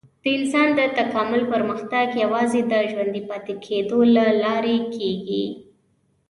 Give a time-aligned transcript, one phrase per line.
[0.21, 5.45] د انسان د تکامل پرمختګ یوازې د ژوندي پاتې کېدو له لارې کېږي.